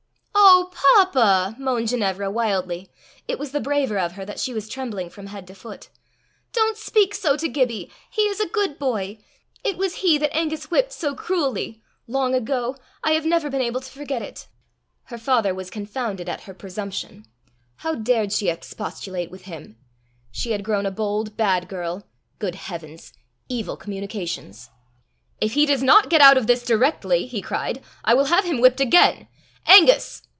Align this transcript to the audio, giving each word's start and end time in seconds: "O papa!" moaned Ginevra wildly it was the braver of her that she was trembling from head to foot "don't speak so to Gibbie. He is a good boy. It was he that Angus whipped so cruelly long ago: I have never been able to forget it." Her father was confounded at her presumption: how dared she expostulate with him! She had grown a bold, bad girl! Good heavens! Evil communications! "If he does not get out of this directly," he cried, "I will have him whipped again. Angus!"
"O 0.53 1.03
papa!" 1.03 1.55
moaned 1.59 1.89
Ginevra 1.89 2.29
wildly 2.31 2.89
it 3.27 3.39
was 3.39 3.51
the 3.51 3.59
braver 3.59 3.97
of 3.97 4.13
her 4.13 4.23
that 4.23 4.39
she 4.39 4.53
was 4.53 4.69
trembling 4.69 5.09
from 5.09 5.27
head 5.27 5.45
to 5.47 5.55
foot 5.55 5.89
"don't 6.53 6.77
speak 6.77 7.13
so 7.15 7.35
to 7.35 7.49
Gibbie. 7.49 7.91
He 8.09 8.23
is 8.23 8.39
a 8.39 8.47
good 8.47 8.77
boy. 8.79 9.17
It 9.63 9.77
was 9.77 9.95
he 9.95 10.17
that 10.19 10.33
Angus 10.35 10.69
whipped 10.69 10.91
so 10.93 11.15
cruelly 11.15 11.81
long 12.07 12.33
ago: 12.35 12.75
I 13.03 13.11
have 13.11 13.25
never 13.25 13.49
been 13.49 13.61
able 13.61 13.81
to 13.81 13.91
forget 13.91 14.21
it." 14.21 14.47
Her 15.05 15.17
father 15.17 15.53
was 15.53 15.69
confounded 15.69 16.29
at 16.29 16.41
her 16.41 16.53
presumption: 16.53 17.25
how 17.77 17.95
dared 17.95 18.31
she 18.31 18.47
expostulate 18.49 19.31
with 19.31 19.43
him! 19.43 19.77
She 20.31 20.51
had 20.51 20.63
grown 20.63 20.85
a 20.85 20.91
bold, 20.91 21.35
bad 21.35 21.67
girl! 21.67 22.03
Good 22.39 22.55
heavens! 22.55 23.13
Evil 23.49 23.75
communications! 23.75 24.69
"If 25.41 25.53
he 25.53 25.65
does 25.65 25.83
not 25.83 26.09
get 26.09 26.21
out 26.21 26.37
of 26.37 26.45
this 26.47 26.63
directly," 26.63 27.25
he 27.25 27.41
cried, 27.41 27.83
"I 28.05 28.13
will 28.13 28.25
have 28.25 28.45
him 28.45 28.61
whipped 28.61 28.79
again. 28.79 29.27
Angus!" 29.65 30.21